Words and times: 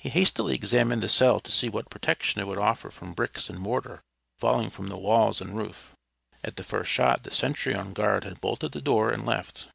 He 0.00 0.08
hastily 0.08 0.54
examined 0.54 1.02
the 1.02 1.08
cell 1.10 1.38
to 1.40 1.50
see 1.52 1.68
what 1.68 1.90
protection 1.90 2.40
it 2.40 2.46
would 2.46 2.56
offer 2.56 2.90
from 2.90 3.12
bricks 3.12 3.50
and 3.50 3.58
mortar 3.58 4.00
falling 4.38 4.70
from 4.70 4.86
the 4.86 4.96
walls 4.96 5.38
and 5.42 5.54
roof. 5.54 5.92
At 6.42 6.56
the 6.56 6.64
first 6.64 6.90
shot 6.90 7.24
the 7.24 7.30
sentry 7.30 7.74
on 7.74 7.92
guard 7.92 8.24
had 8.24 8.40
bolted 8.40 8.72
the 8.72 8.80
door 8.80 9.10
and 9.10 9.26
left. 9.26 9.66